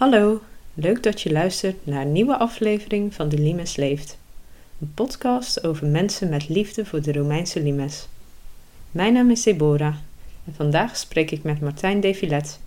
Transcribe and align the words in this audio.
Hallo, 0.00 0.40
leuk 0.74 1.02
dat 1.02 1.20
je 1.20 1.32
luistert 1.32 1.86
naar 1.86 2.02
een 2.02 2.12
nieuwe 2.12 2.36
aflevering 2.36 3.14
van 3.14 3.28
De 3.28 3.38
Limes 3.38 3.76
Leeft. 3.76 4.18
Een 4.80 4.92
podcast 4.94 5.66
over 5.66 5.86
mensen 5.86 6.28
met 6.28 6.48
liefde 6.48 6.84
voor 6.84 7.02
de 7.02 7.12
Romeinse 7.12 7.62
limes. 7.62 8.08
Mijn 8.90 9.12
naam 9.12 9.30
is 9.30 9.42
Deborah 9.42 9.94
en 10.44 10.54
vandaag 10.54 10.96
spreek 10.96 11.30
ik 11.30 11.42
met 11.42 11.60
Martijn 11.60 12.00
Devilet, 12.00 12.60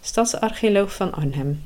stadsarcheoloog 0.00 0.94
van 0.94 1.12
Arnhem. 1.12 1.62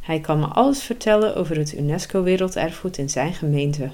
Hij 0.00 0.20
kan 0.20 0.38
me 0.38 0.46
alles 0.46 0.82
vertellen 0.82 1.36
over 1.36 1.56
het 1.56 1.74
UNESCO 1.74 2.22
Werelderfgoed 2.22 2.98
in 2.98 3.10
zijn 3.10 3.34
gemeente, 3.34 3.90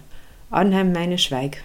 Arnhem-Meinerswijk. 0.48 1.64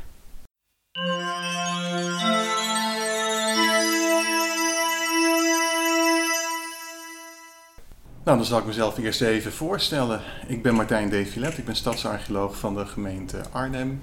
Nou, 8.26 8.38
dan 8.38 8.46
zal 8.46 8.60
ik 8.60 8.66
mezelf 8.66 8.98
eerst 8.98 9.22
even 9.22 9.52
voorstellen. 9.52 10.22
Ik 10.48 10.62
ben 10.62 10.76
Martijn 10.76 11.10
Devilet, 11.10 11.58
ik 11.58 11.66
ben 11.66 11.76
stadsarcheoloog 11.76 12.58
van 12.58 12.76
de 12.76 12.86
gemeente 12.86 13.42
Arnhem, 13.52 14.02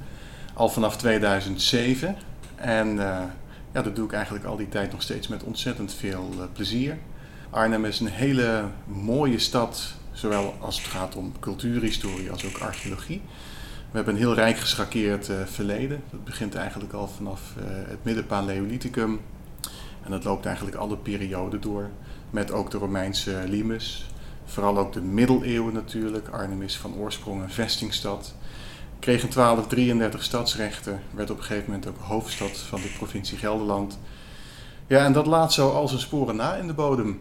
al 0.54 0.68
vanaf 0.68 0.96
2007. 0.96 2.16
En 2.56 2.88
uh, 2.88 3.20
ja, 3.72 3.82
dat 3.82 3.96
doe 3.96 4.04
ik 4.04 4.12
eigenlijk 4.12 4.44
al 4.44 4.56
die 4.56 4.68
tijd 4.68 4.92
nog 4.92 5.02
steeds 5.02 5.28
met 5.28 5.42
ontzettend 5.42 5.94
veel 5.94 6.30
uh, 6.36 6.42
plezier. 6.52 6.98
Arnhem 7.50 7.84
is 7.84 8.00
een 8.00 8.06
hele 8.06 8.64
mooie 8.86 9.38
stad, 9.38 9.94
zowel 10.12 10.54
als 10.60 10.76
het 10.76 10.86
gaat 10.86 11.16
om 11.16 11.32
cultuurhistorie 11.40 12.30
als 12.30 12.44
ook 12.46 12.58
archeologie. 12.58 13.20
We 13.90 13.96
hebben 13.96 14.14
een 14.14 14.20
heel 14.20 14.34
rijk 14.34 14.58
geschakeerd 14.58 15.28
uh, 15.28 15.36
verleden. 15.44 16.02
Dat 16.10 16.24
begint 16.24 16.54
eigenlijk 16.54 16.92
al 16.92 17.08
vanaf 17.08 17.40
het 17.88 18.04
middenpaleolithicum. 18.04 19.20
En 20.04 20.10
dat 20.10 20.24
loopt 20.24 20.46
eigenlijk 20.46 20.76
alle 20.76 20.96
perioden 20.96 21.60
door. 21.60 21.90
Met 22.30 22.50
ook 22.50 22.70
de 22.70 22.78
Romeinse 22.78 23.42
limes, 23.46 24.06
Vooral 24.52 24.78
ook 24.78 24.92
de 24.92 25.00
middeleeuwen 25.00 25.74
natuurlijk. 25.74 26.28
Arnhem 26.28 26.62
is 26.62 26.76
van 26.76 26.94
oorsprong 26.94 27.42
een 27.42 27.50
vestingstad. 27.50 28.34
Kreeg 28.98 29.22
in 29.22 29.30
1233 29.30 30.22
stadsrechten. 30.22 31.02
Werd 31.10 31.30
op 31.30 31.38
een 31.38 31.44
gegeven 31.44 31.70
moment 31.70 31.88
ook 31.88 31.98
hoofdstad 31.98 32.58
van 32.58 32.80
de 32.80 32.92
provincie 32.96 33.38
Gelderland. 33.38 33.98
Ja, 34.86 35.04
en 35.04 35.12
dat 35.12 35.26
laat 35.26 35.52
zo 35.52 35.70
al 35.70 35.88
zijn 35.88 36.00
sporen 36.00 36.36
na 36.36 36.54
in 36.54 36.66
de 36.66 36.72
bodem. 36.72 37.20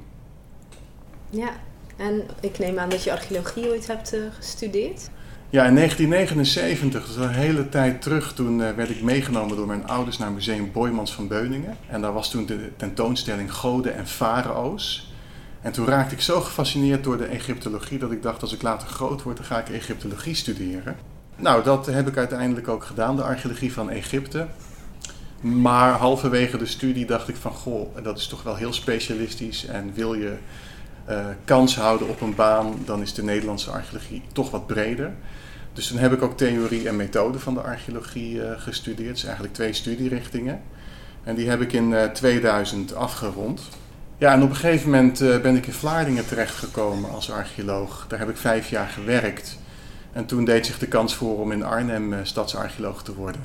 Ja, 1.30 1.50
en 1.98 2.24
ik 2.40 2.60
neem 2.60 2.80
aan 2.80 2.90
dat 2.90 3.04
je 3.04 3.12
archeologie 3.12 3.70
ooit 3.70 3.88
hebt 3.88 4.14
uh, 4.14 4.22
gestudeerd. 4.36 5.10
Ja, 5.50 5.66
in 5.66 5.76
1979, 5.76 7.02
dat 7.02 7.10
is 7.10 7.16
een 7.16 7.30
hele 7.30 7.70
tijd 7.70 8.02
terug, 8.02 8.34
toen 8.34 8.60
uh, 8.60 8.70
werd 8.70 8.90
ik 8.90 9.02
meegenomen 9.02 9.56
door 9.56 9.68
mijn 9.68 9.88
ouders 9.88 10.18
naar 10.18 10.32
Museum 10.32 10.72
Boymans 10.72 11.14
van 11.14 11.28
Beuningen. 11.28 11.78
En 11.88 12.02
daar 12.02 12.14
was 12.14 12.32
toen 12.32 12.46
de 12.46 12.72
tentoonstelling 12.78 13.54
Goden 13.54 13.96
en 13.96 14.08
Farao's. 14.08 15.11
En 15.62 15.72
toen 15.72 15.86
raakte 15.86 16.16
ik 16.16 16.22
zo 16.22 16.42
gefascineerd 16.42 17.04
door 17.04 17.18
de 17.18 17.26
Egyptologie 17.26 18.00
dat 18.00 18.12
ik 18.12 18.22
dacht 18.22 18.42
als 18.42 18.54
ik 18.54 18.62
later 18.62 18.88
groot 18.88 19.24
word, 19.24 19.38
dan 19.38 19.46
ga 19.46 19.60
ik 19.60 19.70
Egyptologie 19.70 20.36
studeren. 20.36 20.96
Nou, 21.36 21.64
dat 21.64 21.86
heb 21.86 22.08
ik 22.08 22.18
uiteindelijk 22.18 22.68
ook 22.68 22.84
gedaan, 22.84 23.16
de 23.16 23.24
archeologie 23.24 23.74
van 23.74 23.90
Egypte. 23.90 24.48
Maar 25.42 25.94
halverwege 25.94 26.58
de 26.58 26.66
studie 26.66 27.06
dacht 27.06 27.28
ik 27.28 27.36
van, 27.36 27.52
goh, 27.52 28.04
dat 28.04 28.18
is 28.18 28.28
toch 28.28 28.44
wel 28.44 28.56
heel 28.56 28.74
specialistisch. 28.74 29.66
En 29.66 29.94
wil 29.94 30.14
je 30.14 30.34
uh, 31.10 31.26
kans 31.46 31.76
houden 31.76 32.10
op 32.10 32.22
een 32.22 32.36
baan, 32.36 32.76
dan 32.86 33.02
is 33.02 33.14
de 33.14 33.24
Nederlandse 33.24 33.72
archeologie 33.72 34.22
toch 34.34 34.52
wat 34.52 34.68
breder. 34.68 35.14
Dus 35.74 35.88
toen 35.88 35.98
heb 35.98 36.14
ik 36.14 36.22
ook 36.22 36.38
theorie 36.38 36.88
en 36.88 36.96
methode 36.96 37.40
van 37.40 37.54
de 37.54 37.62
archeologie 37.62 38.36
uh, 38.36 38.52
gestudeerd. 38.58 39.18
Zijn 39.18 39.28
eigenlijk 39.28 39.54
twee 39.54 39.74
studierichtingen. 39.74 40.62
En 41.24 41.36
die 41.36 41.50
heb 41.50 41.62
ik 41.62 41.74
in 41.74 41.92
uh, 41.92 42.04
2000 42.04 42.96
afgerond. 42.96 43.62
Ja, 44.22 44.34
en 44.34 44.44
op 44.44 44.50
een 44.50 44.56
gegeven 44.56 44.90
moment 44.90 45.22
uh, 45.22 45.40
ben 45.40 45.56
ik 45.56 45.68
in 45.68 45.74
Vlaardingen 45.74 46.28
terechtgekomen 46.28 47.10
als 47.10 47.32
archeoloog. 47.32 48.06
Daar 48.08 48.20
heb 48.20 48.30
ik 48.30 48.38
vijf 48.38 48.70
jaar 48.70 48.88
gewerkt. 48.88 49.60
En 50.12 50.26
toen 50.26 50.46
deed 50.46 50.66
zich 50.66 50.80
de 50.80 50.88
kans 50.88 51.16
voor 51.16 51.40
om 51.40 51.52
in 51.52 51.64
Arnhem 51.64 52.14
uh, 52.14 52.20
stadsarcheoloog 52.24 53.04
te 53.04 53.16
worden. 53.16 53.42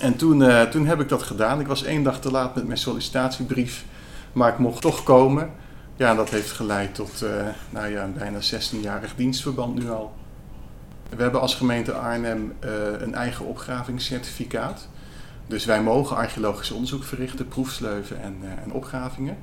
En 0.00 0.16
toen, 0.16 0.40
uh, 0.40 0.62
toen 0.62 0.86
heb 0.86 1.00
ik 1.00 1.08
dat 1.08 1.22
gedaan. 1.22 1.60
Ik 1.60 1.66
was 1.66 1.84
één 1.84 2.02
dag 2.02 2.20
te 2.20 2.30
laat 2.30 2.54
met 2.54 2.66
mijn 2.66 2.78
sollicitatiebrief, 2.78 3.84
maar 4.32 4.52
ik 4.52 4.58
mocht 4.58 4.80
toch 4.80 5.02
komen. 5.02 5.50
Ja, 5.96 6.14
dat 6.14 6.30
heeft 6.30 6.50
geleid 6.50 6.94
tot 6.94 7.24
nou 7.70 7.88
ja, 7.88 8.04
een 8.04 8.14
bijna 8.14 8.38
16-jarig 8.38 9.14
dienstverband 9.16 9.78
nu 9.78 9.90
al. 9.90 10.12
We 11.08 11.22
hebben 11.22 11.40
als 11.40 11.54
gemeente 11.54 11.92
Arnhem 11.92 12.52
een 12.98 13.14
eigen 13.14 13.46
opgravingscertificaat. 13.46 14.88
Dus 15.46 15.64
wij 15.64 15.82
mogen 15.82 16.16
archeologisch 16.16 16.70
onderzoek 16.70 17.04
verrichten, 17.04 17.48
proefsleuven 17.48 18.22
en, 18.22 18.36
en 18.64 18.72
opgravingen. 18.72 19.36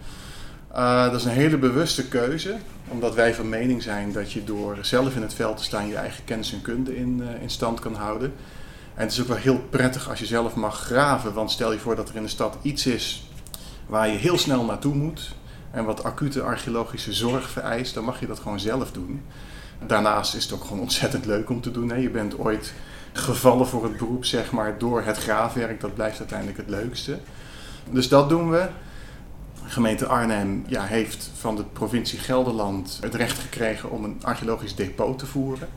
Uh, 0.77 1.03
dat 1.03 1.19
is 1.19 1.25
een 1.25 1.31
hele 1.31 1.57
bewuste 1.57 2.07
keuze, 2.07 2.57
omdat 2.87 3.15
wij 3.15 3.33
van 3.33 3.49
mening 3.49 3.83
zijn 3.83 4.11
dat 4.11 4.31
je 4.31 4.43
door 4.43 4.77
zelf 4.81 5.15
in 5.15 5.21
het 5.21 5.33
veld 5.33 5.57
te 5.57 5.63
staan 5.63 5.87
je 5.87 5.95
eigen 5.95 6.23
kennis 6.23 6.53
en 6.53 6.61
kunde 6.61 6.97
in, 6.97 7.19
uh, 7.21 7.41
in 7.41 7.49
stand 7.49 7.79
kan 7.79 7.95
houden. 7.95 8.33
En 8.95 9.03
het 9.03 9.11
is 9.11 9.21
ook 9.21 9.27
wel 9.27 9.37
heel 9.37 9.59
prettig 9.69 10.09
als 10.09 10.19
je 10.19 10.25
zelf 10.25 10.55
mag 10.55 10.79
graven, 10.79 11.33
want 11.33 11.51
stel 11.51 11.71
je 11.71 11.79
voor 11.79 11.95
dat 11.95 12.09
er 12.09 12.15
in 12.15 12.23
de 12.23 12.27
stad 12.27 12.57
iets 12.61 12.85
is 12.85 13.29
waar 13.85 14.07
je 14.07 14.17
heel 14.17 14.37
snel 14.37 14.63
naartoe 14.63 14.95
moet 14.95 15.35
en 15.71 15.85
wat 15.85 16.03
acute 16.03 16.41
archeologische 16.41 17.13
zorg 17.13 17.49
vereist, 17.49 17.93
dan 17.93 18.03
mag 18.03 18.19
je 18.19 18.27
dat 18.27 18.39
gewoon 18.39 18.59
zelf 18.59 18.91
doen. 18.91 19.21
Daarnaast 19.87 20.35
is 20.35 20.43
het 20.43 20.53
ook 20.53 20.63
gewoon 20.63 20.79
ontzettend 20.79 21.25
leuk 21.25 21.49
om 21.49 21.61
te 21.61 21.71
doen. 21.71 21.89
Hè? 21.89 21.95
Je 21.95 22.09
bent 22.09 22.39
ooit 22.39 22.73
gevallen 23.13 23.67
voor 23.67 23.83
het 23.83 23.97
beroep, 23.97 24.25
zeg 24.25 24.51
maar, 24.51 24.77
door 24.77 25.01
het 25.01 25.17
graafwerk. 25.17 25.81
Dat 25.81 25.93
blijft 25.93 26.19
uiteindelijk 26.19 26.57
het 26.57 26.69
leukste. 26.69 27.17
Dus 27.89 28.09
dat 28.09 28.29
doen 28.29 28.49
we 28.49 28.67
gemeente 29.67 30.05
Arnhem 30.05 30.63
ja, 30.67 30.83
heeft 30.83 31.29
van 31.39 31.55
de 31.55 31.63
provincie 31.63 32.19
Gelderland 32.19 32.97
het 33.01 33.15
recht 33.15 33.39
gekregen 33.39 33.91
om 33.91 34.03
een 34.03 34.17
archeologisch 34.21 34.75
depot 34.75 35.19
te 35.19 35.25
voeren. 35.25 35.67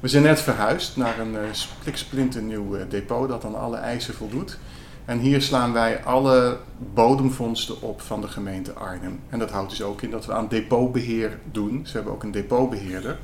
We 0.00 0.08
zijn 0.08 0.22
net 0.22 0.40
verhuisd 0.40 0.96
naar 0.96 1.18
een 1.18 1.34
uh, 1.34 2.42
nieuw 2.42 2.76
uh, 2.76 2.82
depot 2.88 3.28
dat 3.28 3.44
aan 3.44 3.58
alle 3.58 3.76
eisen 3.76 4.14
voldoet. 4.14 4.58
En 5.04 5.18
hier 5.18 5.42
slaan 5.42 5.72
wij 5.72 6.04
alle 6.04 6.58
bodemvondsten 6.94 7.82
op 7.82 8.00
van 8.00 8.20
de 8.20 8.28
gemeente 8.28 8.72
Arnhem. 8.72 9.20
En 9.28 9.38
dat 9.38 9.50
houdt 9.50 9.70
dus 9.70 9.82
ook 9.82 10.02
in 10.02 10.10
dat 10.10 10.26
we 10.26 10.32
aan 10.32 10.48
depotbeheer 10.48 11.38
doen. 11.52 11.80
Ze 11.86 11.92
hebben 11.92 12.12
ook 12.12 12.22
een 12.22 12.30
depotbeheerder. 12.30 13.18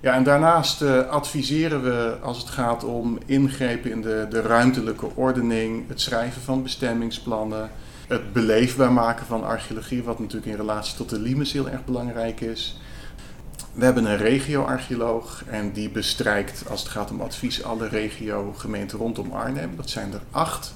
Ja, 0.00 0.14
en 0.14 0.22
daarnaast 0.22 0.82
uh, 0.82 1.08
adviseren 1.08 1.82
we 1.82 2.16
als 2.22 2.38
het 2.38 2.48
gaat 2.48 2.84
om 2.84 3.18
ingrepen 3.26 3.90
in 3.90 4.02
de, 4.02 4.26
de 4.30 4.40
ruimtelijke 4.40 5.06
ordening, 5.14 5.88
het 5.88 6.00
schrijven 6.00 6.42
van 6.42 6.62
bestemmingsplannen, 6.62 7.70
het 8.06 8.32
beleefbaar 8.32 8.92
maken 8.92 9.26
van 9.26 9.44
archeologie, 9.44 10.02
wat 10.02 10.18
natuurlijk 10.18 10.46
in 10.46 10.56
relatie 10.56 10.96
tot 10.96 11.10
de 11.10 11.18
limes 11.18 11.52
heel 11.52 11.68
erg 11.68 11.84
belangrijk 11.84 12.40
is. 12.40 12.80
We 13.72 13.84
hebben 13.84 14.04
een 14.04 14.16
regio-archeoloog 14.16 15.44
en 15.46 15.72
die 15.72 15.90
bestrijkt 15.90 16.64
als 16.68 16.80
het 16.80 16.88
gaat 16.88 17.10
om 17.10 17.20
advies 17.20 17.64
alle 17.64 17.88
regio-gemeenten 17.88 18.98
rondom 18.98 19.32
Arnhem. 19.32 19.76
Dat 19.76 19.90
zijn 19.90 20.12
er 20.12 20.20
acht. 20.30 20.74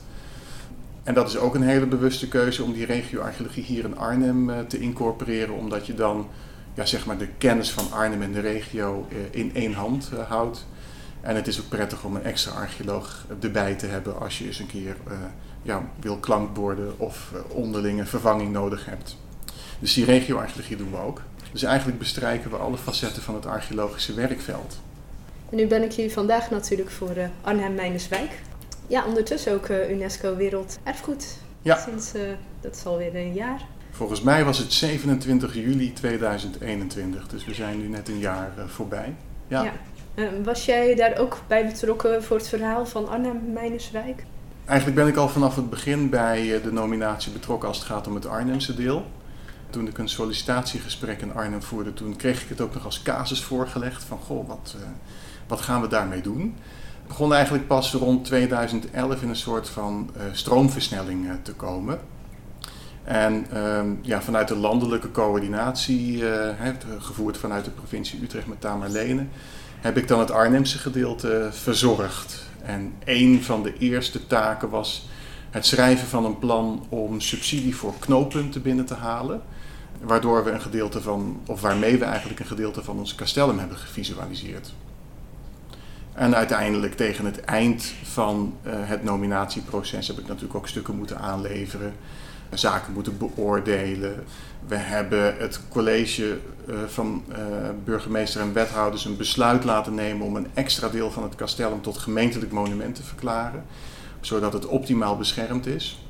En 1.02 1.14
dat 1.14 1.28
is 1.28 1.36
ook 1.36 1.54
een 1.54 1.62
hele 1.62 1.86
bewuste 1.86 2.28
keuze 2.28 2.62
om 2.62 2.72
die 2.72 2.86
regio-archeologie 2.86 3.64
hier 3.64 3.84
in 3.84 3.98
Arnhem 3.98 4.50
uh, 4.50 4.58
te 4.58 4.78
incorporeren, 4.78 5.54
omdat 5.54 5.86
je 5.86 5.94
dan 5.94 6.28
ja, 6.74 6.84
zeg 6.86 7.06
maar 7.06 7.18
de 7.18 7.28
kennis 7.38 7.70
van 7.70 7.92
Arnhem 7.92 8.22
en 8.22 8.32
de 8.32 8.40
regio 8.40 9.06
uh, 9.12 9.18
in 9.30 9.54
één 9.54 9.72
hand 9.72 10.10
uh, 10.14 10.20
houdt. 10.28 10.66
En 11.20 11.36
het 11.36 11.46
is 11.46 11.60
ook 11.60 11.68
prettig 11.68 12.04
om 12.04 12.16
een 12.16 12.24
extra 12.24 12.52
archeoloog 12.52 13.26
erbij 13.40 13.74
te 13.74 13.86
hebben 13.86 14.20
als 14.20 14.38
je 14.38 14.46
eens 14.46 14.58
een 14.58 14.66
keer 14.66 14.96
ja, 15.62 15.82
wil 16.00 16.16
klankborden 16.16 16.98
of 16.98 17.30
uh, 17.34 17.40
onderlinge 17.56 18.06
vervanging 18.06 18.52
nodig 18.52 18.86
hebt. 18.86 19.16
Dus 19.78 19.94
die 19.94 20.04
regio-archeologie 20.04 20.76
doen 20.76 20.90
we 20.90 20.96
ook. 20.96 21.22
Dus 21.52 21.62
eigenlijk 21.62 21.98
bestrijken 21.98 22.50
we 22.50 22.56
alle 22.56 22.76
facetten 22.76 23.22
van 23.22 23.34
het 23.34 23.46
archeologische 23.46 24.14
werkveld. 24.14 24.80
En 25.50 25.56
nu 25.56 25.66
ben 25.66 25.82
ik 25.82 25.92
hier 25.92 26.10
vandaag 26.10 26.50
natuurlijk 26.50 26.90
voor 26.90 27.16
uh, 27.16 27.24
Arnhem-Meinerswijk. 27.40 28.30
Ja, 28.86 29.06
ondertussen 29.06 29.52
ook 29.52 29.68
uh, 29.68 29.90
UNESCO 29.90 30.36
Werelderfgoed. 30.36 31.38
Ja. 31.62 31.78
Sinds, 31.78 32.12
dat 32.60 32.76
is 32.76 32.86
alweer 32.86 33.16
een 33.16 33.32
jaar. 33.32 33.60
Volgens 33.90 34.22
mij 34.22 34.44
was 34.44 34.58
het 34.58 34.72
27 34.72 35.54
juli 35.54 35.92
2021, 35.92 37.28
dus 37.28 37.44
we 37.44 37.54
zijn 37.54 37.78
nu 37.78 37.88
net 37.88 38.08
een 38.08 38.18
jaar 38.18 38.52
voorbij. 38.66 39.14
Ja. 39.48 39.62
ja. 39.62 39.72
Was 40.42 40.64
jij 40.64 40.94
daar 40.94 41.18
ook 41.18 41.38
bij 41.46 41.66
betrokken 41.66 42.24
voor 42.24 42.36
het 42.36 42.48
verhaal 42.48 42.86
van 42.86 43.08
Arnhem-Meinerswijk? 43.08 44.24
Eigenlijk 44.70 45.00
ben 45.00 45.08
ik 45.08 45.16
al 45.16 45.28
vanaf 45.28 45.56
het 45.56 45.70
begin 45.70 46.10
bij 46.10 46.56
eh, 46.56 46.62
de 46.62 46.72
nominatie 46.72 47.32
betrokken 47.32 47.68
als 47.68 47.78
het 47.78 47.86
gaat 47.86 48.06
om 48.06 48.14
het 48.14 48.26
Arnhemse 48.26 48.74
deel. 48.74 49.06
Toen 49.70 49.86
ik 49.86 49.98
een 49.98 50.08
sollicitatiegesprek 50.08 51.20
in 51.20 51.34
Arnhem 51.34 51.62
voerde, 51.62 51.92
toen 51.92 52.16
kreeg 52.16 52.42
ik 52.42 52.48
het 52.48 52.60
ook 52.60 52.74
nog 52.74 52.84
als 52.84 53.02
casus 53.02 53.42
voorgelegd 53.42 54.04
van 54.04 54.18
goh, 54.18 54.48
wat, 54.48 54.74
uh, 54.76 54.82
wat 55.46 55.60
gaan 55.60 55.80
we 55.80 55.88
daarmee 55.88 56.20
doen? 56.20 56.54
Het 56.98 57.08
begon 57.08 57.34
eigenlijk 57.34 57.66
pas 57.66 57.92
rond 57.92 58.24
2011 58.24 59.22
in 59.22 59.28
een 59.28 59.36
soort 59.36 59.68
van 59.68 60.10
uh, 60.16 60.22
stroomversnelling 60.32 61.28
te 61.42 61.54
komen. 61.54 62.00
En 63.04 63.46
uh, 63.52 63.80
ja, 64.00 64.22
vanuit 64.22 64.48
de 64.48 64.56
landelijke 64.56 65.10
coördinatie, 65.10 66.24
gevoerd 66.98 67.38
vanuit 67.38 67.64
de 67.64 67.70
provincie 67.70 68.22
Utrecht 68.22 68.46
met 68.46 68.60
Tamerlene, 68.60 69.26
heb 69.80 69.96
ik 69.96 70.08
dan 70.08 70.18
het 70.18 70.30
Arnhemse 70.30 70.78
gedeelte 70.78 71.48
verzorgd. 71.52 72.48
En 72.62 72.94
een 73.04 73.42
van 73.42 73.62
de 73.62 73.78
eerste 73.78 74.26
taken 74.26 74.68
was 74.68 75.08
het 75.50 75.66
schrijven 75.66 76.08
van 76.08 76.24
een 76.24 76.38
plan 76.38 76.86
om 76.88 77.20
subsidie 77.20 77.76
voor 77.76 77.94
knooppunten 77.98 78.62
binnen 78.62 78.84
te 78.84 78.94
halen. 78.94 79.42
Waardoor 80.00 80.44
we 80.44 80.50
een 80.50 80.60
gedeelte 80.60 81.02
van, 81.02 81.40
of 81.46 81.60
waarmee 81.60 81.98
we 81.98 82.04
eigenlijk 82.04 82.40
een 82.40 82.46
gedeelte 82.46 82.82
van 82.82 82.98
ons 82.98 83.14
castellum 83.14 83.58
hebben 83.58 83.76
gevisualiseerd. 83.76 84.72
En 86.12 86.36
uiteindelijk 86.36 86.94
tegen 86.94 87.24
het 87.24 87.40
eind 87.40 87.92
van 88.02 88.54
uh, 88.66 88.72
het 88.74 89.04
nominatieproces 89.04 90.06
heb 90.06 90.18
ik 90.18 90.26
natuurlijk 90.26 90.54
ook 90.54 90.68
stukken 90.68 90.96
moeten 90.96 91.18
aanleveren, 91.18 91.92
zaken 92.54 92.92
moeten 92.92 93.18
beoordelen. 93.18 94.24
We 94.66 94.76
hebben 94.76 95.36
het 95.38 95.60
college 95.68 96.38
uh, 96.68 96.76
van 96.86 97.24
uh, 97.28 97.36
burgemeester 97.84 98.40
en 98.40 98.52
wethouders 98.52 99.04
een 99.04 99.16
besluit 99.16 99.64
laten 99.64 99.94
nemen 99.94 100.26
om 100.26 100.36
een 100.36 100.46
extra 100.54 100.88
deel 100.88 101.10
van 101.10 101.22
het 101.22 101.34
castellum 101.34 101.82
tot 101.82 101.98
gemeentelijk 101.98 102.52
monument 102.52 102.94
te 102.94 103.02
verklaren, 103.02 103.64
zodat 104.20 104.52
het 104.52 104.66
optimaal 104.66 105.16
beschermd 105.16 105.66
is. 105.66 106.04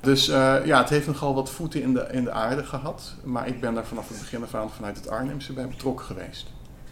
Dus 0.00 0.26
ja, 0.26 0.78
het 0.78 0.88
heeft 0.88 1.06
nogal 1.06 1.34
wat 1.34 1.50
voeten 1.50 1.82
in 1.82 1.94
de, 1.94 2.06
in 2.10 2.24
de 2.24 2.30
aarde 2.30 2.64
gehad, 2.64 3.14
maar 3.22 3.48
ik 3.48 3.60
ben 3.60 3.74
daar 3.74 3.86
vanaf 3.86 4.08
het 4.08 4.18
begin 4.18 4.42
af 4.42 4.74
vanuit 4.76 4.96
het 4.96 5.08
Arnhemse 5.08 5.52
bij 5.52 5.68
betrokken 5.68 6.06
geweest. 6.06 6.46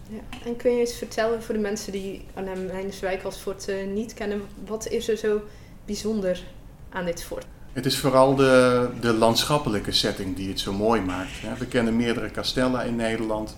Ja. 0.09 0.21
En 0.45 0.57
kun 0.57 0.73
je 0.73 0.81
eens 0.81 0.95
vertellen 0.95 1.43
voor 1.43 1.55
de 1.55 1.61
mensen 1.61 1.93
die 1.93 2.25
Arnhem-Heinerswijk 2.35 3.23
als 3.23 3.37
fort 3.37 3.73
niet 3.95 4.15
kennen, 4.15 4.43
wat 4.67 4.89
is 4.89 5.09
er 5.09 5.17
zo 5.17 5.41
bijzonder 5.85 6.43
aan 6.91 7.05
dit 7.05 7.25
fort? 7.25 7.47
Het 7.73 7.87
is 7.87 7.99
vooral 7.99 8.35
de, 8.35 8.89
de 9.01 9.13
landschappelijke 9.13 9.93
setting 9.93 10.37
die 10.37 10.49
het 10.49 10.61
zo 10.61 10.73
mooi 10.73 11.01
maakt. 11.01 11.31
We 11.59 11.67
kennen 11.67 11.97
meerdere 11.97 12.31
kastellen 12.31 12.87
in 12.87 12.97
Nederland. 12.97 13.57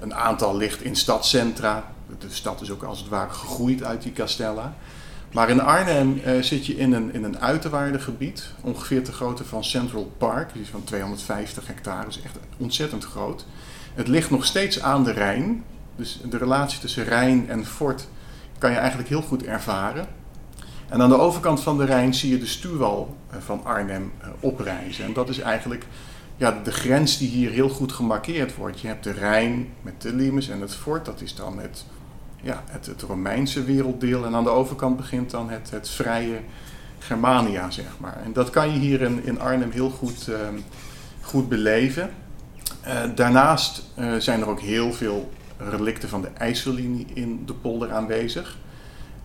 Een 0.00 0.14
aantal 0.14 0.56
ligt 0.56 0.82
in 0.82 0.96
stadcentra. 0.96 1.92
De 2.18 2.26
stad 2.30 2.60
is 2.60 2.70
ook 2.70 2.82
als 2.82 2.98
het 2.98 3.08
ware 3.08 3.30
gegroeid 3.30 3.82
uit 3.82 4.02
die 4.02 4.12
kastella. 4.12 4.74
Maar 5.32 5.50
in 5.50 5.60
Arnhem 5.60 6.20
uh, 6.26 6.42
zit 6.42 6.66
je 6.66 6.76
in 6.76 6.92
een, 6.92 7.14
in 7.14 7.24
een 7.24 7.36
ongeveer 8.60 9.04
te 9.04 9.12
grootte 9.12 9.44
van 9.44 9.64
Central 9.64 10.12
Park. 10.18 10.52
Die 10.52 10.62
is 10.62 10.68
van 10.68 10.84
250 10.84 11.66
hectare, 11.66 12.08
is 12.08 12.22
echt 12.22 12.38
ontzettend 12.56 13.04
groot. 13.04 13.46
Het 13.94 14.08
ligt 14.08 14.30
nog 14.30 14.44
steeds 14.44 14.80
aan 14.80 15.04
de 15.04 15.12
Rijn, 15.12 15.64
dus 15.96 16.20
de 16.30 16.38
relatie 16.38 16.80
tussen 16.80 17.04
Rijn 17.04 17.48
en 17.48 17.66
fort 17.66 18.08
kan 18.58 18.70
je 18.70 18.76
eigenlijk 18.76 19.08
heel 19.08 19.22
goed 19.22 19.44
ervaren. 19.44 20.06
En 20.92 21.02
aan 21.02 21.08
de 21.08 21.18
overkant 21.18 21.60
van 21.60 21.78
de 21.78 21.84
Rijn 21.84 22.14
zie 22.14 22.30
je 22.30 22.38
de 22.38 22.46
stuwwal 22.46 23.16
eh, 23.30 23.36
van 23.40 23.64
Arnhem 23.64 24.12
eh, 24.20 24.28
oprijzen. 24.40 25.04
En 25.04 25.12
dat 25.12 25.28
is 25.28 25.38
eigenlijk 25.38 25.86
ja, 26.36 26.60
de 26.64 26.72
grens 26.72 27.18
die 27.18 27.28
hier 27.28 27.50
heel 27.50 27.68
goed 27.68 27.92
gemarkeerd 27.92 28.54
wordt. 28.54 28.80
Je 28.80 28.86
hebt 28.86 29.04
de 29.04 29.12
Rijn 29.12 29.68
met 29.82 30.02
de 30.02 30.14
Limes 30.14 30.48
en 30.48 30.60
het 30.60 30.74
fort, 30.74 31.04
dat 31.04 31.20
is 31.20 31.34
dan 31.34 31.58
het, 31.58 31.84
ja, 32.42 32.62
het, 32.66 33.02
Romeinse 33.02 33.64
werelddeel. 33.64 34.24
En 34.24 34.34
aan 34.34 34.44
de 34.44 34.50
overkant 34.50 34.96
begint 34.96 35.30
dan 35.30 35.50
het, 35.50 35.70
het 35.70 35.88
vrije 35.88 36.40
Germania, 36.98 37.70
zeg 37.70 37.98
maar. 37.98 38.20
En 38.24 38.32
dat 38.32 38.50
kan 38.50 38.72
je 38.72 38.78
hier 38.78 39.00
in, 39.00 39.24
in 39.24 39.40
Arnhem 39.40 39.70
heel 39.70 39.90
goed, 39.90 40.26
uh, 40.28 40.36
goed 41.20 41.48
beleven. 41.48 42.10
Uh, 42.86 43.00
daarnaast 43.14 43.82
zijn 44.18 44.40
er 44.40 44.48
ook 44.48 44.60
heel 44.60 44.92
veel 44.92 45.30
relicten 45.58 46.08
van 46.08 46.20
de 46.20 46.28
IJssellinie 46.38 47.06
in 47.14 47.42
de 47.46 47.54
polder 47.54 47.92
aanwezig. 47.92 48.58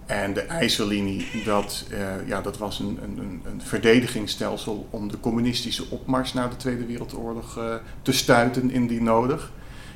En 0.08 0.34
de 0.34 0.42
IJssellinie, 0.42 1.28
dat, 1.46 1.86
uh, 1.92 2.28
ja, 2.28 2.42
dat 2.42 2.58
was 2.58 2.80
een, 2.80 3.00
een, 3.04 3.42
een 3.46 3.62
verdedigingsstelsel 3.62 4.88
om 4.90 5.12
de 5.12 5.20
communistische 5.20 5.86
opmars 5.90 6.34
na 6.34 6.48
de 6.48 6.56
Tweede 6.56 6.86
Wereldoorlog 6.86 7.58
uh, 7.58 7.76
te 8.02 8.12
stuiten 8.12 8.72
indien 8.72 9.04
nodig. 9.04 9.52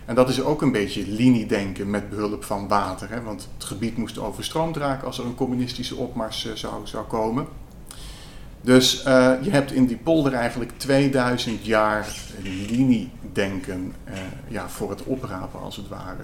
En 0.06 0.16
dat 0.16 0.30
is 0.30 0.42
ook 0.42 0.62
een 0.62 0.72
beetje 0.72 1.08
liniedenken 1.08 1.90
met 1.90 2.10
behulp 2.10 2.44
van 2.44 2.68
water. 2.68 3.10
Hè, 3.10 3.22
want 3.22 3.50
het 3.54 3.64
gebied 3.64 3.98
moest 3.98 4.18
overstroomd 4.18 4.78
raken 4.78 5.08
als 5.08 5.18
er 5.18 5.26
een 5.26 5.36
communistische 5.36 5.96
opmars 5.96 6.46
uh, 6.46 6.54
zou, 6.54 6.88
zou 6.88 7.06
komen. 7.06 7.48
Dus 8.62 9.02
je 9.42 9.50
hebt 9.50 9.72
in 9.72 9.86
die 9.86 9.98
polder 9.98 10.34
eigenlijk 10.34 10.72
2000 10.78 11.66
jaar 11.66 12.16
liniedenken 12.44 13.94
ja, 14.48 14.70
voor 14.70 14.90
het 14.90 15.04
oprapen 15.04 15.60
als 15.60 15.76
het 15.76 15.88
ware. 15.88 16.24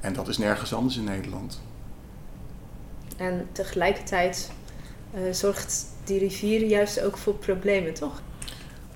En 0.00 0.12
dat 0.12 0.28
is 0.28 0.38
nergens 0.38 0.74
anders 0.74 0.96
in 0.96 1.04
Nederland. 1.04 1.60
En 3.22 3.48
tegelijkertijd 3.52 4.50
uh, 5.14 5.32
zorgt 5.32 5.86
die 6.04 6.18
rivier 6.18 6.64
juist 6.64 7.02
ook 7.02 7.18
voor 7.18 7.34
problemen, 7.34 7.94
toch? 7.94 8.22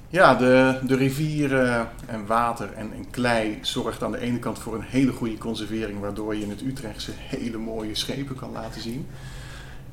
Ja, 0.09 0.35
de, 0.35 0.79
de 0.87 0.97
rivieren 0.97 1.89
en 2.07 2.27
water 2.27 2.73
en, 2.73 3.11
klei 3.11 3.59
zorgt 3.63 4.03
aan 4.03 4.13
de 4.13 4.19
ene 4.19 4.39
kant 4.39 4.59
voor 4.59 4.75
een 4.75 4.83
hele 4.83 5.13
goede 5.13 5.39
conservering, 5.39 6.01
waardoor 6.01 6.35
je 6.35 6.43
in 6.43 6.51
het 6.51 6.63
Utrechtse 6.63 7.11
hele 7.15 7.59
mooie 7.59 7.95
schepen 7.95 8.37
kan 8.37 8.53
laten 8.53 8.81
zien. 8.81 9.07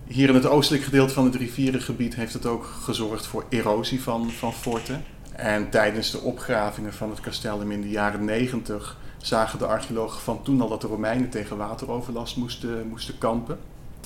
Hier 0.05 0.29
in 0.29 0.35
het 0.35 0.45
oostelijk 0.45 0.83
gedeelte 0.83 1.13
van 1.13 1.25
het 1.25 1.35
rivierengebied 1.35 2.15
heeft 2.15 2.33
het 2.33 2.45
ook 2.45 2.65
gezorgd 2.65 3.25
voor 3.25 3.45
erosie 3.49 4.01
van, 4.01 4.31
van 4.31 4.53
forten. 4.53 5.03
En 5.35 5.69
tijdens 5.69 6.11
de 6.11 6.19
opgravingen 6.19 6.93
van 6.93 7.09
het 7.09 7.19
castellum 7.19 7.71
in 7.71 7.81
de 7.81 7.89
jaren 7.89 8.25
90 8.25 8.97
zagen 9.17 9.59
de 9.59 9.65
archeologen 9.65 10.21
van 10.21 10.43
toen 10.43 10.61
al 10.61 10.69
dat 10.69 10.81
de 10.81 10.87
Romeinen 10.87 11.29
tegen 11.29 11.57
wateroverlast 11.57 12.37
moesten, 12.37 12.87
moesten 12.87 13.17
kampen. 13.17 13.57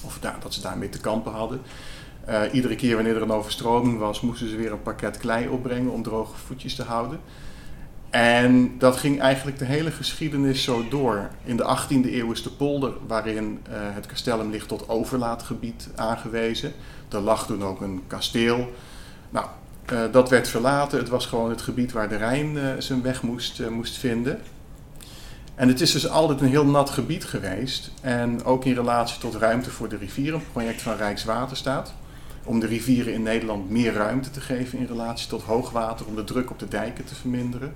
Of 0.06 0.20
dat 0.20 0.54
ze 0.54 0.62
daarmee 0.62 0.90
te 0.90 1.00
kampen 1.00 1.32
hadden. 1.32 1.62
Uh, 2.30 2.42
iedere 2.52 2.76
keer 2.76 2.96
wanneer 2.96 3.16
er 3.16 3.22
een 3.22 3.32
overstroming 3.32 4.00
was, 4.00 4.22
moesten 4.22 4.50
ze 4.50 4.56
weer 4.56 4.72
een 4.72 4.82
pakket 4.82 5.18
klei 5.18 5.48
opbrengen 5.48 5.92
om 5.92 6.04
droge 6.04 6.38
voetjes 6.38 6.76
te 6.76 6.84
houden. 6.84 7.20
En 8.10 8.78
dat 8.78 8.98
ging 8.98 9.20
eigenlijk 9.20 9.60
de 9.60 9.66
hele 9.66 9.92
geschiedenis 9.92 10.64
zo 10.64 10.88
door. 10.90 11.30
In 11.44 11.58
de 11.58 11.78
18e 11.78 12.14
eeuw 12.14 12.32
is 12.32 12.44
de 12.44 12.50
polder 12.50 12.94
waarin 13.08 13.60
uh, 13.70 13.74
het 13.74 14.06
castellum 14.06 14.50
ligt 14.50 14.68
tot 14.68 14.90
overlaatgebied 14.90 15.90
aangewezen. 15.96 16.74
Er 17.10 17.20
lag 17.20 17.46
toen 17.46 17.64
ook 17.64 17.82
een 17.82 18.04
kasteel. 18.08 18.74
Nou, 19.30 19.46
uh, 19.94 20.02
dat 20.12 20.30
werd 20.30 20.48
verlaten. 20.48 21.00
Het 21.00 21.10
was 21.10 21.26
gewoon 21.26 21.50
het 21.50 21.62
gebied 21.62 21.92
waar 21.92 22.10
de 22.10 22.16
Rijn 22.16 22.82
zijn 22.82 23.02
weg 23.02 23.22
moest, 23.22 23.70
moest 23.70 23.98
vinden. 23.98 24.42
En 25.58 25.68
het 25.68 25.82
is 25.82 25.92
dus 25.92 26.10
altijd 26.10 26.42
een 26.42 26.48
heel 26.48 26.66
nat 26.66 26.90
gebied 26.90 27.26
geweest. 27.26 27.92
En 28.02 28.44
ook 28.44 28.66
in 28.66 28.74
relatie 28.74 29.20
tot 29.20 29.36
ruimte 29.36 29.70
voor 29.70 29.90
de 29.90 29.98
rivieren, 29.98 30.40
een 30.40 30.52
project 30.52 30.82
van 30.82 30.96
Rijkswaterstaat. 30.96 31.94
Om 32.44 32.60
de 32.60 32.68
rivieren 32.68 33.14
in 33.14 33.24
Nederland 33.24 33.70
meer 33.70 33.94
ruimte 33.94 34.30
te 34.32 34.42
geven 34.42 34.80
in 34.80 34.86
relatie 34.86 35.28
tot 35.28 35.42
hoogwater, 35.42 36.06
om 36.06 36.16
de 36.16 36.24
druk 36.24 36.50
op 36.50 36.60
de 36.60 36.68
dijken 36.68 37.06
te 37.06 37.16
verminderen. 37.16 37.74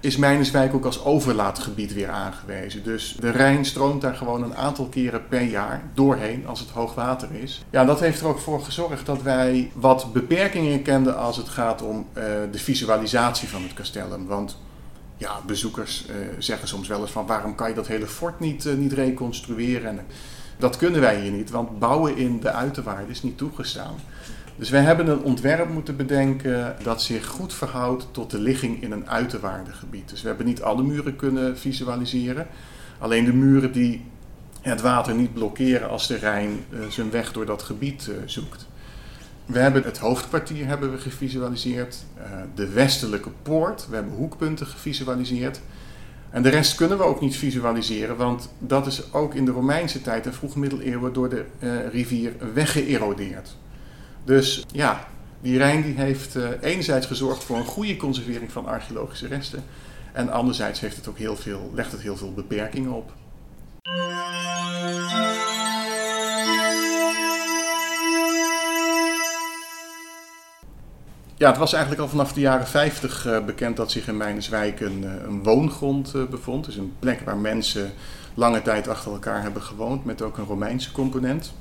Is 0.00 0.16
Mijnerswijk 0.16 0.74
ook 0.74 0.84
als 0.84 1.04
overlaatgebied 1.04 1.94
weer 1.94 2.08
aangewezen. 2.08 2.82
Dus 2.82 3.16
de 3.20 3.30
Rijn 3.30 3.64
stroomt 3.64 4.00
daar 4.00 4.14
gewoon 4.14 4.42
een 4.42 4.56
aantal 4.56 4.86
keren 4.86 5.28
per 5.28 5.42
jaar 5.42 5.82
doorheen 5.94 6.46
als 6.46 6.60
het 6.60 6.70
hoogwater 6.70 7.28
is. 7.32 7.64
Ja, 7.70 7.84
dat 7.84 8.00
heeft 8.00 8.20
er 8.20 8.26
ook 8.26 8.38
voor 8.38 8.62
gezorgd 8.62 9.06
dat 9.06 9.22
wij 9.22 9.70
wat 9.74 10.12
beperkingen 10.12 10.82
kenden 10.82 11.16
als 11.16 11.36
het 11.36 11.48
gaat 11.48 11.82
om 11.82 11.96
uh, 11.96 12.24
de 12.52 12.58
visualisatie 12.58 13.48
van 13.48 13.62
het 13.62 13.74
castellum. 13.74 14.26
Want 14.26 14.58
ja, 15.18 15.40
bezoekers 15.46 16.06
uh, 16.10 16.16
zeggen 16.38 16.68
soms 16.68 16.88
wel 16.88 17.00
eens 17.00 17.10
van 17.10 17.26
waarom 17.26 17.54
kan 17.54 17.68
je 17.68 17.74
dat 17.74 17.86
hele 17.86 18.06
fort 18.06 18.40
niet, 18.40 18.64
uh, 18.64 18.74
niet 18.74 18.92
reconstrueren? 18.92 19.98
En 19.98 20.06
dat 20.58 20.76
kunnen 20.76 21.00
wij 21.00 21.20
hier 21.20 21.30
niet, 21.30 21.50
want 21.50 21.78
bouwen 21.78 22.16
in 22.16 22.40
de 22.40 22.50
uiterwaarden 22.50 23.08
is 23.08 23.22
niet 23.22 23.38
toegestaan. 23.38 23.94
Dus 24.56 24.70
wij 24.70 24.82
hebben 24.82 25.08
een 25.08 25.22
ontwerp 25.22 25.68
moeten 25.68 25.96
bedenken 25.96 26.76
dat 26.82 27.02
zich 27.02 27.26
goed 27.26 27.54
verhoudt 27.54 28.08
tot 28.10 28.30
de 28.30 28.38
ligging 28.38 28.82
in 28.82 28.92
een 28.92 29.08
uiterwaardengebied. 29.08 30.08
Dus 30.08 30.22
we 30.22 30.28
hebben 30.28 30.46
niet 30.46 30.62
alle 30.62 30.82
muren 30.82 31.16
kunnen 31.16 31.58
visualiseren. 31.58 32.46
Alleen 32.98 33.24
de 33.24 33.32
muren 33.32 33.72
die 33.72 34.04
het 34.60 34.80
water 34.80 35.14
niet 35.14 35.34
blokkeren 35.34 35.88
als 35.88 36.06
de 36.06 36.16
Rijn 36.16 36.64
zijn 36.88 37.10
weg 37.10 37.32
door 37.32 37.46
dat 37.46 37.62
gebied 37.62 38.10
zoekt. 38.24 38.66
We 39.48 39.58
hebben 39.58 39.82
het 39.82 39.98
hoofdkwartier 39.98 40.66
hebben 40.66 40.92
we 40.92 40.98
gevisualiseerd, 40.98 41.96
uh, 42.18 42.24
de 42.54 42.68
westelijke 42.68 43.30
poort, 43.42 43.86
we 43.88 43.94
hebben 43.94 44.14
hoekpunten 44.14 44.66
gevisualiseerd. 44.66 45.60
En 46.30 46.42
de 46.42 46.48
rest 46.48 46.74
kunnen 46.74 46.98
we 46.98 47.04
ook 47.04 47.20
niet 47.20 47.36
visualiseren, 47.36 48.16
want 48.16 48.52
dat 48.58 48.86
is 48.86 49.12
ook 49.12 49.34
in 49.34 49.44
de 49.44 49.50
Romeinse 49.50 50.02
tijd 50.02 50.26
en 50.26 50.34
vroege 50.34 50.58
middeleeuwen 50.58 51.12
door 51.12 51.28
de 51.28 51.44
uh, 51.58 51.88
rivier 51.92 52.32
weggeërodeerd. 52.54 53.56
Dus 54.24 54.66
ja, 54.72 55.08
die 55.40 55.58
Rijn 55.58 55.82
die 55.82 55.94
heeft 55.94 56.36
uh, 56.36 56.48
enerzijds 56.60 57.06
gezorgd 57.06 57.44
voor 57.44 57.56
een 57.56 57.64
goede 57.64 57.96
conservering 57.96 58.52
van 58.52 58.66
archeologische 58.66 59.26
resten. 59.26 59.64
En 60.12 60.30
anderzijds 60.30 60.80
heeft 60.80 60.96
het 60.96 61.08
ook 61.08 61.18
heel 61.18 61.36
veel, 61.36 61.70
legt 61.74 61.92
het 61.92 62.00
heel 62.00 62.16
veel 62.16 62.32
beperkingen 62.32 62.92
op. 62.92 63.12
Ja, 71.38 71.48
het 71.48 71.58
was 71.58 71.72
eigenlijk 71.72 72.02
al 72.02 72.08
vanaf 72.08 72.32
de 72.32 72.40
jaren 72.40 72.66
50 72.66 73.26
uh, 73.26 73.44
bekend 73.44 73.76
dat 73.76 73.90
zich 73.90 74.08
in 74.08 74.16
Mijnerswijk 74.16 74.80
een, 74.80 75.02
uh, 75.02 75.10
een 75.26 75.42
woongrond 75.42 76.12
uh, 76.16 76.24
bevond. 76.24 76.64
Dus 76.64 76.76
een 76.76 76.92
plek 76.98 77.20
waar 77.20 77.36
mensen 77.36 77.92
lange 78.34 78.62
tijd 78.62 78.88
achter 78.88 79.12
elkaar 79.12 79.42
hebben 79.42 79.62
gewoond, 79.62 80.04
met 80.04 80.22
ook 80.22 80.38
een 80.38 80.44
Romeinse 80.44 80.92
component. 80.92 81.52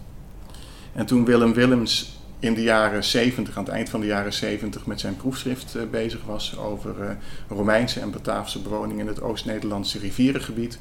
En 0.94 1.06
toen 1.06 1.26
Willem 1.26 1.54
Willems 1.54 2.20
in 2.40 2.54
de 2.54 2.62
jaren 2.62 3.04
70, 3.04 3.58
aan 3.58 3.64
het 3.64 3.74
eind 3.74 3.90
van 3.90 4.00
de 4.00 4.06
jaren 4.06 4.34
70, 4.34 4.86
met 4.86 5.00
zijn 5.00 5.18
proefschrift 5.18 5.78
bezig 5.92 6.20
was 6.26 6.58
over 6.58 7.18
Romeinse 7.48 8.00
en 8.00 8.12
Bataafse 8.12 8.62
bewoning 8.62 9.00
in 9.00 9.08
het 9.08 9.22
Oost-Nederlandse 9.22 10.00
rivierengebied, 10.00 10.80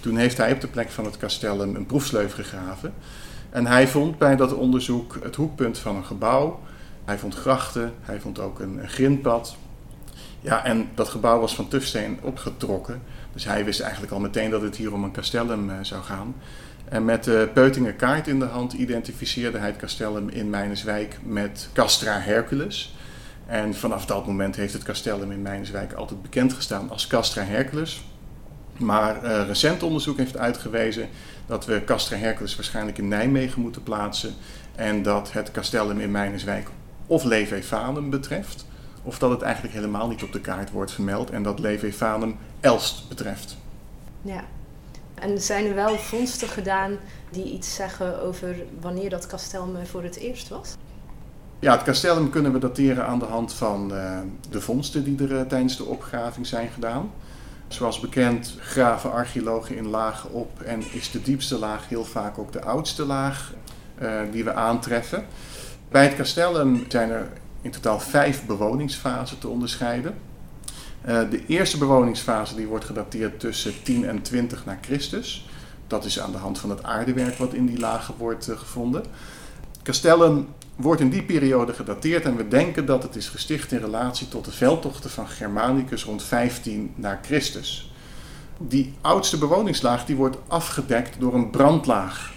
toen 0.00 0.16
heeft 0.16 0.36
hij 0.36 0.52
op 0.52 0.60
de 0.60 0.68
plek 0.68 0.90
van 0.90 1.04
het 1.04 1.16
kasteel 1.16 1.62
een, 1.62 1.74
een 1.74 1.86
proefsleuf 1.86 2.32
gegraven. 2.32 2.94
En 3.50 3.66
hij 3.66 3.88
vond 3.88 4.18
bij 4.18 4.36
dat 4.36 4.54
onderzoek 4.54 5.18
het 5.22 5.36
hoekpunt 5.36 5.78
van 5.78 5.96
een 5.96 6.04
gebouw 6.04 6.60
hij 7.06 7.18
vond 7.18 7.34
grachten, 7.34 7.92
hij 8.00 8.20
vond 8.20 8.38
ook 8.38 8.60
een, 8.60 8.88
grindpad. 8.88 9.56
Ja, 10.40 10.64
en 10.64 10.88
dat 10.94 11.08
gebouw 11.08 11.40
was 11.40 11.54
van 11.54 11.68
tufsteen 11.68 12.18
opgetrokken. 12.22 13.02
Dus 13.32 13.44
hij 13.44 13.64
wist 13.64 13.80
eigenlijk 13.80 14.12
al 14.12 14.20
meteen 14.20 14.50
dat 14.50 14.62
het 14.62 14.76
hier 14.76 14.92
om 14.92 15.04
een 15.04 15.12
castellum 15.12 15.70
uh, 15.70 15.76
zou 15.82 16.02
gaan. 16.02 16.34
En 16.88 17.04
met 17.04 17.24
de 17.24 17.50
Peutinger 17.52 17.92
kaart 17.92 18.28
in 18.28 18.38
de 18.38 18.44
hand 18.44 18.72
identificeerde 18.72 19.58
hij 19.58 19.66
het 19.66 19.76
castellum 19.76 20.28
in 20.28 20.50
Mijneswijk 20.50 21.18
met 21.22 21.68
Castra 21.72 22.18
Hercules. 22.20 22.94
En 23.46 23.74
vanaf 23.74 24.06
dat 24.06 24.26
moment 24.26 24.56
heeft 24.56 24.72
het 24.72 24.82
castellum 24.82 25.30
in 25.30 25.42
Mijneswijk 25.42 25.92
altijd 25.92 26.22
bekend 26.22 26.52
gestaan 26.52 26.90
als 26.90 27.06
Castra 27.06 27.42
Hercules. 27.42 28.04
Maar 28.76 29.24
uh, 29.24 29.46
recent 29.46 29.82
onderzoek 29.82 30.16
heeft 30.16 30.36
uitgewezen 30.36 31.08
dat 31.46 31.66
we 31.66 31.84
Castra 31.84 32.16
Hercules 32.16 32.56
waarschijnlijk 32.56 32.98
in 32.98 33.08
Nijmegen 33.08 33.60
moeten 33.62 33.82
plaatsen. 33.82 34.34
En 34.74 35.02
dat 35.02 35.32
het 35.32 35.50
castellum 35.50 36.00
in 36.00 36.10
Mijneswijk 36.10 36.68
of 37.06 37.24
Levefanum 37.24 38.10
betreft, 38.10 38.66
of 39.02 39.18
dat 39.18 39.30
het 39.30 39.42
eigenlijk 39.42 39.74
helemaal 39.74 40.08
niet 40.08 40.22
op 40.22 40.32
de 40.32 40.40
kaart 40.40 40.70
wordt 40.70 40.92
vermeld 40.92 41.30
en 41.30 41.42
dat 41.42 41.58
Levefanum 41.58 42.36
Elst 42.60 43.08
betreft. 43.08 43.56
Ja, 44.22 44.44
en 45.14 45.40
zijn 45.40 45.66
er 45.66 45.74
wel 45.74 45.98
vondsten 45.98 46.48
gedaan 46.48 46.96
die 47.30 47.52
iets 47.52 47.74
zeggen 47.74 48.22
over 48.22 48.56
wanneer 48.80 49.10
dat 49.10 49.26
castellum 49.26 49.86
voor 49.86 50.02
het 50.02 50.16
eerst 50.16 50.48
was? 50.48 50.76
Ja, 51.58 51.72
het 51.72 51.82
castellum 51.82 52.30
kunnen 52.30 52.52
we 52.52 52.58
dateren 52.58 53.06
aan 53.06 53.18
de 53.18 53.24
hand 53.24 53.52
van 53.52 53.92
uh, 53.92 54.18
de 54.50 54.60
vondsten 54.60 55.04
die 55.04 55.28
er 55.28 55.30
uh, 55.30 55.40
tijdens 55.40 55.76
de 55.76 55.84
opgraving 55.84 56.46
zijn 56.46 56.68
gedaan. 56.68 57.10
Zoals 57.68 58.00
bekend 58.00 58.54
graven 58.60 59.12
archeologen 59.12 59.76
in 59.76 59.86
lagen 59.86 60.32
op 60.32 60.60
en 60.60 60.82
is 60.92 61.10
de 61.10 61.22
diepste 61.22 61.58
laag 61.58 61.88
heel 61.88 62.04
vaak 62.04 62.38
ook 62.38 62.52
de 62.52 62.62
oudste 62.62 63.04
laag 63.04 63.52
uh, 64.02 64.20
die 64.32 64.44
we 64.44 64.54
aantreffen. 64.54 65.26
Bij 65.88 66.04
het 66.04 66.16
castellum 66.16 66.84
zijn 66.88 67.10
er 67.10 67.28
in 67.62 67.70
totaal 67.70 68.00
vijf 68.00 68.46
bewoningsfasen 68.46 69.38
te 69.38 69.48
onderscheiden. 69.48 70.14
Uh, 71.08 71.20
de 71.30 71.46
eerste 71.46 71.78
bewoningsfase 71.78 72.54
die 72.54 72.66
wordt 72.66 72.84
gedateerd 72.84 73.40
tussen 73.40 73.82
10 73.82 74.04
en 74.04 74.22
20 74.22 74.64
na 74.64 74.78
Christus. 74.80 75.48
Dat 75.86 76.04
is 76.04 76.20
aan 76.20 76.32
de 76.32 76.38
hand 76.38 76.58
van 76.58 76.70
het 76.70 76.82
aardewerk 76.82 77.36
wat 77.36 77.54
in 77.54 77.66
die 77.66 77.78
lagen 77.78 78.14
wordt 78.18 78.48
uh, 78.48 78.58
gevonden. 78.58 79.04
Castellum 79.82 80.46
wordt 80.76 81.00
in 81.00 81.10
die 81.10 81.22
periode 81.22 81.72
gedateerd 81.72 82.24
en 82.24 82.36
we 82.36 82.48
denken 82.48 82.86
dat 82.86 83.02
het 83.02 83.16
is 83.16 83.28
gesticht 83.28 83.72
in 83.72 83.78
relatie 83.78 84.28
tot 84.28 84.44
de 84.44 84.52
veldtochten 84.52 85.10
van 85.10 85.28
Germanicus 85.28 86.04
rond 86.04 86.22
15 86.22 86.92
na 86.94 87.18
Christus. 87.22 87.92
Die 88.58 88.94
oudste 89.00 89.38
bewoningslaag 89.38 90.04
die 90.04 90.16
wordt 90.16 90.36
afgedekt 90.48 91.20
door 91.20 91.34
een 91.34 91.50
brandlaag. 91.50 92.35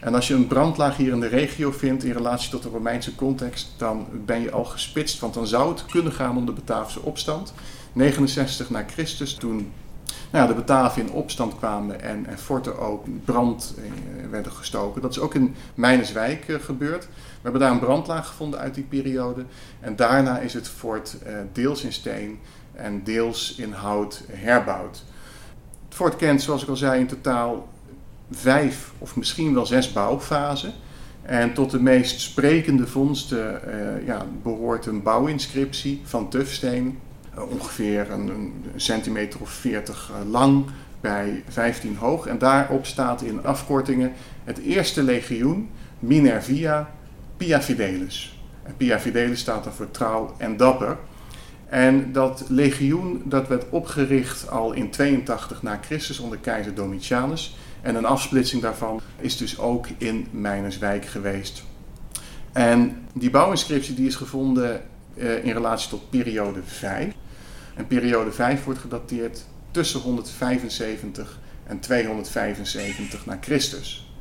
En 0.00 0.14
als 0.14 0.28
je 0.28 0.34
een 0.34 0.46
brandlaag 0.46 0.96
hier 0.96 1.12
in 1.12 1.20
de 1.20 1.26
regio 1.26 1.70
vindt 1.70 2.04
in 2.04 2.12
relatie 2.12 2.50
tot 2.50 2.62
de 2.62 2.68
Romeinse 2.68 3.14
context, 3.14 3.68
dan 3.76 4.06
ben 4.24 4.40
je 4.40 4.50
al 4.50 4.64
gespitst, 4.64 5.20
want 5.20 5.34
dan 5.34 5.46
zou 5.46 5.68
het 5.68 5.86
kunnen 5.86 6.12
gaan 6.12 6.36
om 6.36 6.46
de 6.46 6.52
Bataafse 6.52 7.02
opstand. 7.02 7.52
69 7.92 8.70
na 8.70 8.84
Christus, 8.86 9.34
toen 9.34 9.72
nou 10.30 10.44
ja, 10.44 10.46
de 10.46 10.54
Bataven 10.54 11.02
in 11.02 11.10
opstand 11.10 11.56
kwamen 11.56 12.00
en, 12.00 12.26
en 12.26 12.38
forten 12.38 12.78
ook 12.78 13.04
brand 13.24 13.74
eh, 13.76 14.30
werden 14.30 14.52
gestoken. 14.52 15.02
Dat 15.02 15.10
is 15.10 15.18
ook 15.18 15.34
in 15.34 15.54
Mijneswijk 15.74 16.48
eh, 16.48 16.56
gebeurd. 16.60 17.04
We 17.04 17.42
hebben 17.42 17.60
daar 17.60 17.70
een 17.70 17.78
brandlaag 17.78 18.26
gevonden 18.26 18.60
uit 18.60 18.74
die 18.74 18.84
periode. 18.84 19.44
En 19.80 19.96
daarna 19.96 20.38
is 20.38 20.54
het 20.54 20.68
fort 20.68 21.16
eh, 21.22 21.34
deels 21.52 21.84
in 21.84 21.92
steen 21.92 22.38
en 22.72 23.04
deels 23.04 23.54
in 23.54 23.72
hout 23.72 24.22
herbouwd. 24.30 25.04
Het 25.84 25.96
fort 25.96 26.16
kent, 26.16 26.42
zoals 26.42 26.62
ik 26.62 26.68
al 26.68 26.76
zei, 26.76 27.00
in 27.00 27.06
totaal 27.06 27.68
vijf 28.30 28.92
of 28.98 29.16
misschien 29.16 29.54
wel 29.54 29.66
zes 29.66 29.92
bouwfasen. 29.92 30.72
En 31.22 31.52
tot 31.52 31.70
de 31.70 31.82
meest 31.82 32.20
sprekende 32.20 32.86
vondsten 32.86 33.60
uh, 33.66 34.06
ja, 34.06 34.26
behoort 34.42 34.86
een 34.86 35.02
bouwinscriptie 35.02 36.00
van 36.04 36.28
tufsteen 36.28 36.98
eh, 37.34 37.50
ongeveer 37.50 38.10
een, 38.10 38.28
een, 38.28 38.64
centimeter 38.76 39.40
of 39.40 39.50
40 39.50 40.10
eh, 40.10 40.30
lang 40.30 40.64
bij 41.00 41.42
15 41.48 41.96
hoog. 41.96 42.26
En 42.26 42.38
daarop 42.38 42.86
staat 42.86 43.22
in 43.22 43.44
afkortingen 43.44 44.12
het 44.44 44.58
eerste 44.58 45.02
legioen 45.02 45.68
Minervia 45.98 46.90
Pia 47.36 47.60
Fidelis. 47.62 48.38
En 48.62 48.74
Pia 48.76 49.00
Fidelis 49.00 49.40
staat 49.40 49.64
dan 49.64 49.72
voor 49.72 49.90
trouw 49.90 50.34
en 50.38 50.56
dapper. 50.56 50.96
En 51.68 52.12
dat 52.12 52.44
legioen 52.48 53.22
dat 53.24 53.48
werd 53.48 53.64
opgericht 53.70 54.50
al 54.50 54.72
in 54.72 54.90
82 54.90 55.62
na 55.62 55.78
Christus 55.82 56.18
onder 56.18 56.38
keizer 56.38 56.74
Domitianus. 56.74 57.56
En 57.82 57.94
een 57.94 58.04
afsplitsing 58.04 58.62
daarvan 58.62 59.00
is 59.18 59.36
dus 59.36 59.58
ook 59.58 59.86
in 59.98 60.26
Mijnerswijk 60.30 61.06
geweest. 61.06 61.62
En 62.52 63.06
die 63.12 63.30
bouwinscriptie 63.30 63.94
die 63.94 64.06
is 64.06 64.14
gevonden 64.14 64.82
uh, 65.14 65.44
in 65.44 65.52
relatie 65.52 65.88
tot 65.88 66.10
periode 66.10 66.60
5. 66.64 67.12
En 67.74 67.86
periode 67.86 68.32
5 68.32 68.64
wordt 68.64 68.80
gedateerd 68.80 69.44
tussen 69.70 70.00
175 70.00 71.38
en 71.66 71.80
275 71.80 73.26
na 73.26 73.38
Christus. 73.40 74.12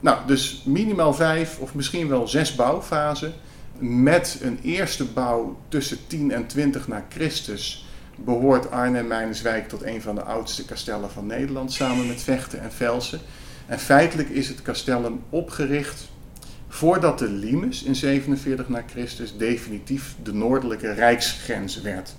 Nou, 0.00 0.26
dus 0.26 0.62
minimaal 0.64 1.14
vijf 1.14 1.58
of 1.58 1.74
misschien 1.74 2.08
wel 2.08 2.28
zes 2.28 2.54
bouwfasen. 2.54 3.32
Met 3.78 4.38
een 4.42 4.58
eerste 4.62 5.04
bouw 5.04 5.58
tussen 5.68 5.98
10 6.06 6.30
en 6.30 6.46
20 6.46 6.88
na 6.88 7.04
Christus 7.08 7.85
behoort 8.16 8.70
Arnhem-Mijneswijk 8.70 9.68
tot 9.68 9.82
een 9.82 10.02
van 10.02 10.14
de 10.14 10.22
oudste 10.22 10.64
kastellen 10.64 11.10
van 11.10 11.26
Nederland, 11.26 11.72
samen 11.72 12.06
met 12.06 12.20
Vechten 12.20 12.60
en 12.60 12.72
Velsen. 12.72 13.20
En 13.66 13.78
feitelijk 13.78 14.28
is 14.28 14.48
het 14.48 14.62
castellum 14.62 15.22
opgericht 15.30 16.08
voordat 16.68 17.18
de 17.18 17.28
Limes 17.28 17.82
in 17.82 17.94
47 17.94 18.68
na 18.68 18.82
Christus 18.90 19.36
definitief 19.36 20.14
de 20.22 20.34
noordelijke 20.34 20.92
rijksgrens 20.92 21.80
werd. 21.80 22.14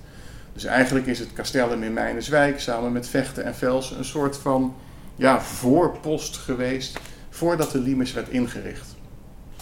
Dus 0.53 0.63
eigenlijk 0.63 1.05
is 1.05 1.19
het 1.19 1.33
Castellum 1.33 1.83
in 1.83 1.93
Mijneswijk 1.93 2.59
samen 2.59 2.91
met 2.91 3.07
Vechten 3.07 3.43
en 3.43 3.55
Velsen 3.55 3.97
een 3.97 4.05
soort 4.05 4.37
van 4.37 4.75
ja, 5.15 5.41
voorpost 5.41 6.37
geweest 6.37 6.99
voordat 7.29 7.71
de 7.71 7.79
Limes 7.79 8.13
werd 8.13 8.29
ingericht. 8.29 8.95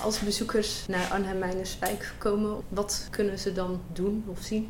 Als 0.02 0.20
bezoekers 0.20 0.86
naar 0.88 1.08
Arnhem-Mijneswijk 1.12 2.14
komen, 2.18 2.62
wat 2.70 3.08
kunnen 3.10 3.40
ze 3.40 3.54
dan 3.54 3.82
doen 3.94 4.24
of 4.28 4.38
zien? 4.42 4.70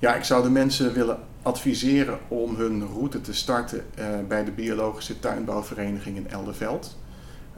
Ja, 0.00 0.14
ik 0.14 0.24
zou 0.24 0.42
de 0.42 0.50
mensen 0.50 0.92
willen 0.92 1.18
adviseren 1.42 2.18
om 2.28 2.54
hun 2.54 2.86
route 2.86 3.20
te 3.20 3.34
starten 3.34 3.84
uh, 3.98 4.06
bij 4.28 4.44
de 4.44 4.50
Biologische 4.50 5.18
Tuinbouwvereniging 5.18 6.16
in 6.16 6.28
Elderveld. 6.28 6.98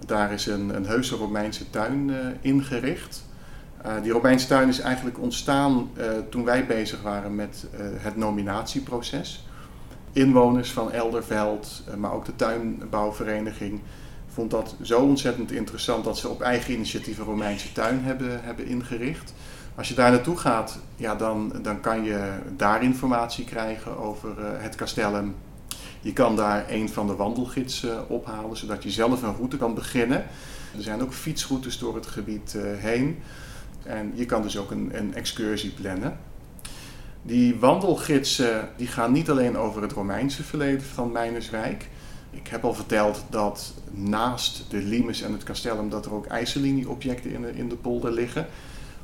Daar 0.07 0.33
is 0.33 0.47
een, 0.47 0.77
een 0.77 0.87
heuse 0.87 1.17
Romeinse 1.17 1.71
tuin 1.71 2.09
uh, 2.09 2.17
ingericht. 2.41 3.25
Uh, 3.87 3.93
die 4.03 4.13
Romeinse 4.13 4.47
tuin 4.47 4.69
is 4.69 4.79
eigenlijk 4.79 5.19
ontstaan 5.19 5.91
toen 6.29 6.45
wij 6.45 6.67
bezig 6.67 7.03
waren 7.03 7.35
met 7.35 7.67
het 7.97 8.17
nominatieproces. 8.17 9.47
Inwoners 10.13 10.73
van 10.73 10.93
Elderveld, 10.93 11.83
maar 11.97 12.13
ook 12.13 12.25
de 12.25 12.37
tuinbouwvereniging, 12.37 13.81
vond 14.29 14.51
dat 14.51 14.77
zo 14.83 15.01
ontzettend 15.01 15.53
interessant 15.53 16.05
dat 16.05 16.19
ze 16.19 16.29
op 16.29 16.41
eigen 16.41 16.75
initiatief 16.75 17.19
een 17.19 17.25
Romeinse 17.25 17.73
tuin 17.73 18.01
hebben, 18.05 18.41
hebben 18.43 18.67
ingericht. 18.67 19.35
Als 19.75 19.89
je 19.89 19.95
daar 19.95 20.11
naartoe 20.11 20.37
gaat, 20.37 20.79
ja, 20.97 21.15
dan, 21.15 21.53
dan 21.63 21.81
kan 21.81 22.05
je 22.05 22.39
daar 22.57 22.83
informatie 22.83 23.45
krijgen 23.45 23.99
over 23.99 24.35
het 24.61 24.75
castellum. 24.75 25.35
Je 26.01 26.13
kan 26.13 26.37
daar 26.37 26.65
een 26.69 26.89
van 26.89 27.07
de 27.07 27.15
wandelgidsen 27.15 28.09
ophalen, 28.09 28.57
zodat 28.57 28.83
je 28.83 28.91
zelf 28.91 29.23
een 29.23 29.35
route 29.35 29.57
kan 29.57 29.75
beginnen. 29.75 30.19
Er 30.77 30.83
zijn 30.83 31.03
ook 31.03 31.13
fietsroutes 31.13 31.79
door 31.79 31.95
het 31.95 32.07
gebied 32.07 32.57
heen. 32.77 33.19
En 33.83 34.13
je 34.15 34.27
kan 34.27 34.43
dus 34.43 34.59
ook 34.59 34.71
een, 34.71 34.91
een 34.93 35.15
excursie 35.15 35.71
plannen. 35.71 36.19
Die 37.23 37.59
wandelgidsen 37.59 38.69
die 38.77 38.87
gaan 38.87 39.13
niet 39.13 39.31
alleen 39.31 39.57
over 39.57 39.83
het 39.83 39.93
Romeinse 39.93 40.43
verleden 40.43 40.83
van 40.83 41.13
Mijnerswijk. 41.13 41.89
Ik 42.31 42.49
heb 42.49 42.65
al 42.65 42.75
verteld 42.75 43.25
dat 43.31 43.75
naast 43.91 44.65
de 44.69 44.77
limes 44.83 45.23
en 45.23 45.33
het 45.33 45.45
castellum 45.45 45.91
dat 45.91 46.07
er 46.07 46.15
ook 46.15 46.27
ijzerlinieobjecten 46.27 47.31
in 47.31 47.55
in 47.55 47.69
de 47.69 47.77
polder 47.77 48.13
liggen. 48.13 48.47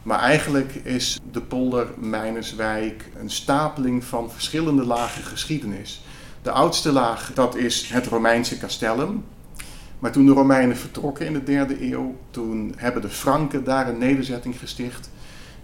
Maar 0.02 0.18
eigenlijk 0.18 0.74
is 0.74 1.20
de 1.32 1.40
polder 1.40 1.86
Mijnerswijk 1.96 3.08
een 3.18 3.30
stapeling 3.30 4.04
van 4.04 4.30
verschillende 4.30 4.84
lagen 4.84 5.22
geschiedenis. 5.22 6.02
De 6.42 6.50
oudste 6.50 6.92
laag 6.92 7.30
dat 7.34 7.56
is 7.56 7.88
het 7.88 8.06
Romeinse 8.06 8.58
castellum. 8.58 9.24
Maar 9.98 10.12
toen 10.12 10.26
de 10.26 10.32
Romeinen 10.32 10.76
vertrokken 10.76 11.26
in 11.26 11.32
de 11.32 11.42
derde 11.42 11.92
eeuw, 11.92 12.16
toen 12.30 12.74
hebben 12.76 13.02
de 13.02 13.08
Franken 13.08 13.64
daar 13.64 13.88
een 13.88 13.98
nederzetting 13.98 14.58
gesticht. 14.58 15.10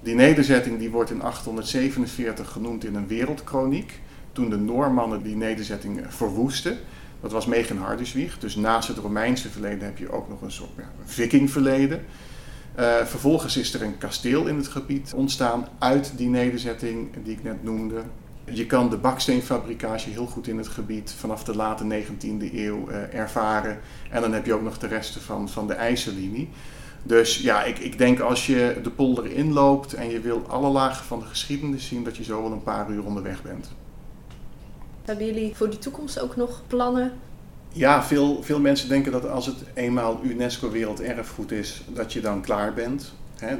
Die 0.03 0.15
nederzetting 0.15 0.79
die 0.79 0.91
wordt 0.91 1.11
in 1.11 1.23
847 1.23 2.51
genoemd 2.51 2.85
in 2.85 2.95
een 2.95 3.07
wereldkroniek. 3.07 4.01
Toen 4.33 4.51
de 4.51 4.57
Noormannen 4.57 5.23
die 5.23 5.37
nederzetting 5.37 6.01
verwoesten. 6.09 6.79
Dat 7.21 7.33
was 7.33 7.47
Megenhardeswieg. 7.47 8.39
Dus 8.39 8.57
naast 8.57 8.89
het 8.89 8.99
Romeinse 8.99 9.49
verleden 9.51 9.85
heb 9.85 9.99
je 9.99 10.13
ook 10.13 10.29
nog 10.29 10.43
een 10.43 10.53
soort 10.53 10.71
ja, 10.77 10.91
vikingverleden. 11.05 12.05
Uh, 12.79 13.05
vervolgens 13.05 13.57
is 13.57 13.75
er 13.75 13.83
een 13.83 13.99
kasteel 13.99 14.47
in 14.47 14.57
het 14.57 14.69
gebied 14.69 15.13
ontstaan 15.15 15.69
uit 15.79 16.13
die 16.17 16.29
nederzetting 16.29 17.09
die 17.25 17.33
ik 17.33 17.43
net 17.43 17.63
noemde. 17.63 18.03
Je 18.45 18.67
kan 18.67 18.91
de 18.91 18.97
baksteenfabricage 18.97 20.11
heel 20.11 20.27
goed 20.27 20.47
in 20.47 20.59
het 20.59 20.69
gebied 20.69 21.15
vanaf 21.19 21.45
de 21.45 21.57
late 21.57 21.85
19e 21.85 22.55
eeuw 22.55 22.91
uh, 22.91 23.15
ervaren. 23.15 23.79
En 24.11 24.21
dan 24.21 24.33
heb 24.33 24.47
je 24.47 24.55
ook 24.55 24.63
nog 24.63 24.79
de 24.79 24.87
resten 24.87 25.21
van, 25.21 25.49
van 25.49 25.67
de 25.67 25.75
ijzerlinie. 25.75 26.49
Dus 27.03 27.39
ja, 27.39 27.65
ik, 27.65 27.79
ik 27.79 27.99
denk 27.99 28.21
als 28.21 28.47
je 28.47 28.79
de 28.83 28.91
polder 28.91 29.27
inloopt 29.27 29.93
en 29.95 30.11
je 30.11 30.21
wil 30.21 30.45
alle 30.49 30.69
lagen 30.69 31.05
van 31.05 31.19
de 31.19 31.27
geschiedenis 31.27 31.87
zien, 31.87 32.05
dat 32.05 32.17
je 32.17 32.25
zo 32.25 32.43
wel 32.43 32.53
een 32.53 32.63
paar 32.63 32.91
uur 32.91 33.05
onderweg 33.05 33.43
bent. 33.43 33.71
Hebben 35.05 35.27
jullie 35.27 35.57
voor 35.57 35.71
de 35.71 35.79
toekomst 35.79 36.21
ook 36.21 36.37
nog 36.37 36.63
plannen? 36.67 37.13
Ja, 37.77 38.03
veel, 38.03 38.43
veel 38.43 38.61
mensen 38.61 38.89
denken 38.89 39.13
dat 39.13 39.29
als 39.29 39.47
het 39.47 39.57
eenmaal 39.75 40.21
UNESCO 40.23 40.71
Werelderfgoed 40.71 41.53
is, 41.53 41.85
dat 41.89 42.13
je 42.13 42.21
dan 42.21 42.41
klaar 42.41 42.75
bent. 42.75 43.13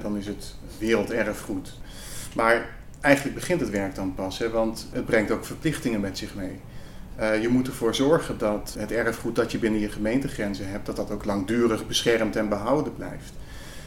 Dan 0.03 0.17
is 0.17 0.27
het 0.27 0.55
werelderfgoed. 0.79 1.75
Maar 2.35 2.77
eigenlijk 3.01 3.37
begint 3.37 3.61
het 3.61 3.71
werk 3.71 3.95
dan 3.95 4.15
pas, 4.15 4.39
want 4.53 4.89
het 4.93 5.05
brengt 5.05 5.31
ook 5.31 5.45
verplichtingen 5.45 6.01
met 6.01 6.19
zich 6.19 6.35
mee. 6.35 6.61
Uh, 7.21 7.43
je 7.43 7.49
moet 7.49 7.67
ervoor 7.67 7.95
zorgen 7.95 8.39
dat 8.39 8.75
het 8.79 8.93
erfgoed 8.93 9.37
dat 9.37 9.53
je 9.53 9.59
binnen 9.59 9.81
je 9.81 9.89
gemeentegrenzen 9.89 10.69
hebt, 10.69 10.87
dat 10.87 10.97
dat 10.97 11.11
ook 11.11 11.25
langdurig 11.25 11.87
beschermd 11.87 12.37
en 12.37 12.49
behouden 12.49 12.95
blijft. 12.95 13.33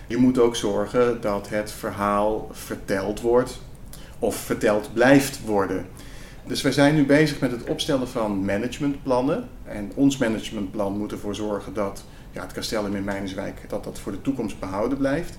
Je 0.07 0.17
moet 0.17 0.39
ook 0.39 0.55
zorgen 0.55 1.21
dat 1.21 1.49
het 1.49 1.71
verhaal 1.71 2.49
verteld 2.51 3.21
wordt 3.21 3.59
of 4.19 4.35
verteld 4.35 4.93
blijft 4.93 5.41
worden. 5.45 5.85
Dus 6.47 6.61
wij 6.61 6.71
zijn 6.71 6.95
nu 6.95 7.05
bezig 7.05 7.39
met 7.39 7.51
het 7.51 7.63
opstellen 7.63 8.07
van 8.07 8.45
managementplannen. 8.45 9.49
En 9.63 9.91
ons 9.95 10.17
managementplan 10.17 10.97
moet 10.97 11.11
ervoor 11.11 11.35
zorgen 11.35 11.73
dat 11.73 12.03
ja, 12.31 12.41
het 12.41 12.51
kasteel 12.51 12.85
in 12.85 13.03
Mijnerswijk 13.03 13.69
dat 13.69 13.83
dat 13.83 13.99
voor 13.99 14.11
de 14.11 14.21
toekomst 14.21 14.59
behouden 14.59 14.97
blijft. 14.97 15.37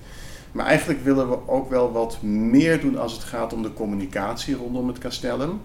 Maar 0.51 0.65
eigenlijk 0.65 1.03
willen 1.03 1.29
we 1.29 1.47
ook 1.47 1.69
wel 1.69 1.91
wat 1.91 2.21
meer 2.21 2.81
doen 2.81 2.97
als 2.97 3.13
het 3.13 3.23
gaat 3.23 3.53
om 3.53 3.61
de 3.61 3.73
communicatie 3.73 4.55
rondom 4.55 4.87
het 4.87 4.97
castellum. 4.97 5.61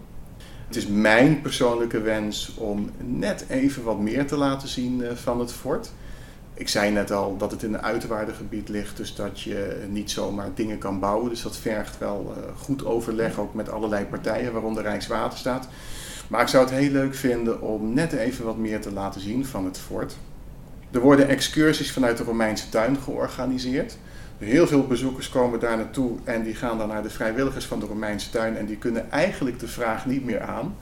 Het 0.67 0.77
is 0.77 0.87
mijn 0.87 1.41
persoonlijke 1.41 2.01
wens 2.01 2.55
om 2.57 2.91
net 2.99 3.45
even 3.49 3.85
wat 3.85 4.01
meer 4.01 4.27
te 4.27 4.37
laten 4.37 4.69
zien 4.69 5.03
eh, 5.03 5.15
van 5.15 5.41
het 5.41 5.53
fort. 5.53 5.93
Ik 6.57 6.69
zei 6.69 6.91
net 6.91 7.11
al 7.11 7.37
dat 7.37 7.51
het 7.51 7.63
in 7.63 7.75
een 7.75 7.83
uitwaardegebied 7.83 8.69
ligt, 8.69 8.97
dus 8.97 9.15
dat 9.15 9.41
je 9.41 9.85
niet 9.89 10.11
zomaar 10.11 10.51
dingen 10.55 10.79
kan 10.79 11.01
bouwen. 11.01 11.31
Dus 11.31 11.43
dat 11.43 11.57
vergt 11.57 11.99
wel 11.99 12.35
eh, 12.37 12.43
goed 12.57 12.85
overleg, 12.85 13.39
ook 13.39 13.55
met 13.55 13.71
allerlei 13.71 14.05
partijen, 14.05 14.53
waaronder 14.53 14.83
Rijkswaterstaat. 14.83 15.69
Maar 16.29 16.41
ik 16.41 16.49
zou 16.49 16.65
het 16.65 16.75
heel 16.75 16.91
leuk 16.91 17.15
vinden 17.15 17.61
om 17.61 17.95
net 17.95 18.13
even 18.13 18.45
wat 18.45 18.57
meer 18.57 18.81
te 18.81 18.93
laten 18.93 19.21
zien 19.21 19.47
van 19.47 19.65
het 19.65 19.79
fort. 19.79 20.17
Er 20.91 21.01
worden 21.01 21.29
excursies 21.29 21.93
vanuit 21.93 22.17
de 22.17 22.25
Romeinse 22.25 22.69
tuin 22.69 22.97
georganiseerd. 22.97 23.97
Heel 24.39 24.67
veel 24.67 24.87
bezoekers 24.87 25.29
komen 25.29 25.61
daar 25.61 25.77
naartoe 25.77 26.19
en 26.25 26.43
die 26.43 26.55
gaan 26.55 26.79
dan 26.79 26.89
naar 26.89 27.03
de 27.03 27.11
vrijwilligers 27.11 27.65
van 27.65 27.81
de 27.81 27.87
Romeinse 27.87 28.31
tuin 28.31 28.57
en 28.57 28.67
die 28.67 28.77
kunnen 28.77 29.11
eigenlijk 29.11 29.59
de 29.59 29.69
vraag 29.69 30.07
niet 30.07 30.25
meer 30.25 30.41
aan. 30.41 30.77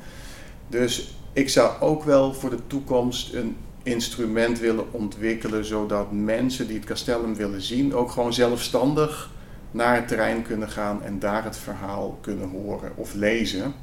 Dus 0.69 1.17
ik 1.33 1.49
zou 1.49 1.81
ook 1.81 2.05
wel 2.05 2.35
voor 2.35 2.51
de 2.51 2.67
toekomst 2.67 3.35
een 3.35 3.57
instrument 3.83 4.59
willen 4.59 4.93
ontwikkelen, 4.93 5.65
zodat 5.65 6.13
mensen 6.13 6.67
die 6.67 6.77
het 6.77 6.87
castellum 6.87 7.35
willen 7.35 7.63
zien 7.63 7.95
ook 7.95 8.11
gewoon 8.11 8.33
zelfstandig 8.33 9.31
naar 9.71 9.95
het 9.95 10.09
terrein 10.09 10.43
kunnen 10.43 10.69
gaan 10.69 11.03
en 11.03 11.19
daar 11.19 11.45
het 11.45 11.57
verhaal 11.57 12.19
kunnen 12.21 12.49
horen 12.49 12.93
of 12.95 13.15
lezen. 13.15 13.75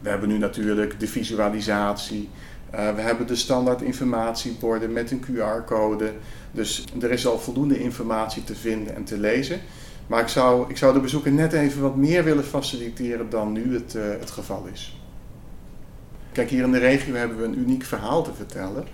We 0.00 0.08
hebben 0.08 0.28
nu 0.28 0.38
natuurlijk 0.38 1.00
de 1.00 1.08
visualisatie, 1.08 2.28
uh, 2.74 2.94
we 2.94 3.00
hebben 3.00 3.26
de 3.26 3.36
standaard 3.36 3.82
informatieborden 3.82 4.92
met 4.92 5.10
een 5.10 5.24
QR-code. 5.24 6.12
Dus 6.52 6.84
er 7.00 7.10
is 7.10 7.26
al 7.26 7.38
voldoende 7.38 7.78
informatie 7.78 8.44
te 8.44 8.54
vinden 8.54 8.94
en 8.94 9.04
te 9.04 9.18
lezen. 9.18 9.60
Maar 10.06 10.20
ik 10.20 10.28
zou, 10.28 10.70
ik 10.70 10.76
zou 10.76 10.92
de 10.92 11.00
bezoeker 11.00 11.32
net 11.32 11.52
even 11.52 11.82
wat 11.82 11.96
meer 11.96 12.24
willen 12.24 12.44
faciliteren 12.44 13.30
dan 13.30 13.52
nu 13.52 13.74
het, 13.74 13.94
uh, 13.94 14.02
het 14.20 14.30
geval 14.30 14.68
is. 14.72 15.00
Kijk, 16.32 16.50
hier 16.50 16.62
in 16.64 16.72
de 16.72 16.78
regio 16.78 17.14
hebben 17.14 17.36
we 17.36 17.44
een 17.44 17.58
uniek 17.58 17.84
verhaal 17.84 18.22
te 18.22 18.32
vertellen. 18.32 18.84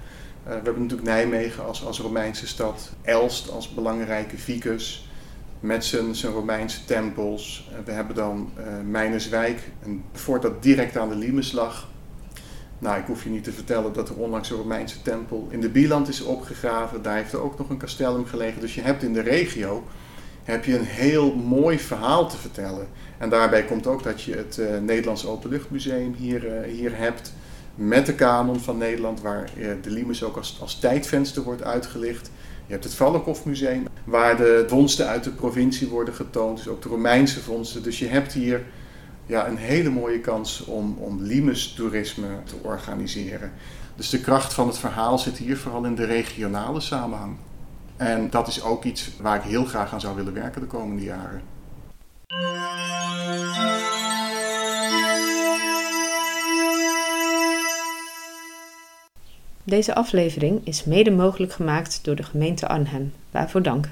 Uh, 0.43 0.49
we 0.49 0.55
hebben 0.55 0.83
natuurlijk 0.83 1.09
Nijmegen 1.09 1.65
als, 1.65 1.85
als 1.85 2.01
Romeinse 2.01 2.47
stad, 2.47 2.91
Elst 3.03 3.51
als 3.51 3.75
belangrijke 3.75 4.39
vicus 4.39 5.09
met 5.61 5.85
zijn, 5.85 6.15
zijn 6.15 6.33
Romeinse 6.33 6.85
tempels. 6.85 7.69
Uh, 7.71 7.79
we 7.85 7.93
hebben 7.93 8.15
dan 8.15 8.51
uh, 8.59 8.65
Mijnerswijk, 8.85 9.61
een 9.83 10.05
fort 10.13 10.43
dat 10.43 10.63
direct 10.63 10.97
aan 10.97 11.09
de 11.09 11.15
Limes 11.15 11.53
lag. 11.53 11.89
Nou, 12.79 13.01
ik 13.01 13.07
hoef 13.07 13.25
je 13.25 13.31
niet 13.31 13.45
te 13.45 13.53
vertellen 13.53 13.93
dat 13.93 14.09
er 14.09 14.17
onlangs 14.17 14.51
een 14.51 14.57
Romeinse 14.57 15.03
tempel 15.03 15.47
in 15.51 15.61
de 15.61 15.69
Bieland 15.69 16.09
is 16.09 16.23
opgegraven. 16.23 17.03
Daar 17.03 17.17
heeft 17.17 17.33
er 17.33 17.43
ook 17.43 17.59
nog 17.59 17.71
een 17.71 17.79
castellum 17.79 18.27
gelegen. 18.27 18.61
Dus 18.61 18.75
je 18.75 18.81
hebt 18.81 19.03
in 19.03 19.13
de 19.13 19.21
regio 19.21 19.85
heb 20.43 20.65
je 20.65 20.79
een 20.79 20.85
heel 20.85 21.35
mooi 21.35 21.79
verhaal 21.79 22.29
te 22.29 22.37
vertellen. 22.37 22.89
En 23.19 23.29
daarbij 23.29 23.65
komt 23.65 23.87
ook 23.87 24.03
dat 24.03 24.23
je 24.23 24.37
het 24.37 24.57
uh, 24.59 24.79
Nederlands 24.79 25.27
Openluchtmuseum 25.27 26.15
hier, 26.15 26.63
hier 26.63 26.97
hebt. 26.97 27.33
Met 27.75 28.07
de 28.07 28.15
kanon 28.15 28.61
van 28.61 28.79
Nederland, 28.79 29.21
waar 29.21 29.51
uh, 29.59 29.69
de 29.83 29.91
Limes 29.91 30.23
ook 30.23 30.37
als, 30.37 30.59
als 30.61 30.79
tijdvenster 30.79 31.43
wordt 31.43 31.63
uitgelicht. 31.63 32.31
Je 32.67 32.73
hebt 32.73 32.85
het 32.85 32.95
Vallenhof-museum, 32.95 33.87
waar 34.05 34.37
de 34.37 34.65
vondsten 34.69 35.07
uit 35.07 35.25
de 35.25 35.31
provincie 35.31 35.89
worden 35.89 36.15
getoond. 36.15 36.57
Dus 36.57 36.69
ook 36.69 36.83
de 36.83 36.89
Romeinse 36.89 37.41
vondsten. 37.41 37.83
Dus 37.83 37.99
je 37.99 38.07
hebt 38.07 38.33
hier 38.33 38.65
ja, 39.27 39.49
een 39.49 39.57
hele 39.57 39.91
mooie 39.91 40.21
kans 40.21 40.65
om, 40.65 40.97
om 40.99 41.23
Limes-toerisme 41.23 42.29
te 42.45 42.55
organiseren. 42.63 43.53
Dus 43.97 44.11
de 44.11 44.21
kracht 44.21 44.55
van 44.55 44.67
het 44.67 44.79
verhaal 44.79 45.19
zit 45.19 45.37
hier 45.37 45.57
vooral 45.57 45.85
in 45.85 45.95
de 45.95 46.05
regionale 46.05 46.81
samenhang. 46.81 47.37
En 47.97 48.31
dat 48.31 48.49
is 48.49 48.63
ook 48.63 48.85
iets 48.85 49.11
waar 49.21 49.37
ik 49.37 49.43
heel 49.43 49.65
graag 49.65 49.93
aan 49.93 50.01
zou 50.01 50.17
willen 50.17 50.35
werken 50.35 50.61
de 50.61 50.67
komende 50.67 51.03
jaren. 51.03 51.43
Deze 59.65 59.95
aflevering 59.95 60.61
is 60.65 60.85
mede 60.85 61.11
mogelijk 61.11 61.53
gemaakt 61.53 62.05
door 62.05 62.17
de 62.17 62.23
gemeente 62.23 62.69
Arnhem. 62.69 63.13
Waarvoor 63.31 63.63
dank. 63.63 63.89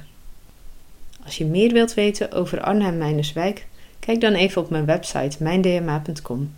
Als 1.24 1.38
je 1.38 1.44
meer 1.44 1.72
wilt 1.72 1.94
weten 1.94 2.32
over 2.32 2.60
Arnhem-Mijnerswijk, 2.60 3.66
Kijk 4.00 4.20
dan 4.20 4.32
even 4.32 4.62
op 4.62 4.70
mijn 4.70 4.84
website 4.84 5.42
mijndma.com. 5.42 6.54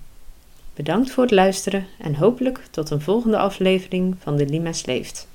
Bedankt 0.75 1.11
voor 1.11 1.23
het 1.23 1.33
luisteren 1.33 1.87
en 1.99 2.15
hopelijk 2.15 2.61
tot 2.71 2.91
een 2.91 3.01
volgende 3.01 3.39
aflevering 3.39 4.17
van 4.19 4.37
de 4.37 4.47
Limes 4.47 4.87
Leeft. 4.87 5.29